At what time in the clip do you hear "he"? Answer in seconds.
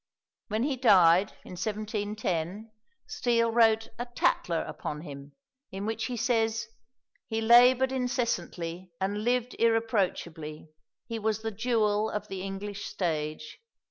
0.63-0.77, 6.05-6.17, 7.27-7.39, 11.05-11.19